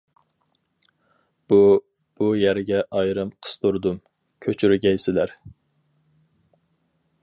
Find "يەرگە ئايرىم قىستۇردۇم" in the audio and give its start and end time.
2.39-4.03